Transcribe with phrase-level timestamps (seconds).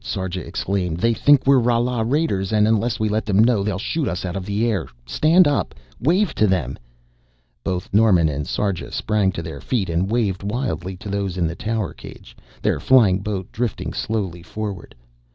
[0.03, 0.97] Sarja exclaimed.
[0.97, 4.35] "They think we're Rala raiders and unless we let them know they'll shoot us out
[4.35, 4.87] of the air!
[5.05, 6.79] Stand up wave to them!"
[7.63, 11.53] Both Norman and Sarja sprang to their feet and waved wildly to those in the
[11.55, 14.95] tower cage, their flying boat drifting slowly forward.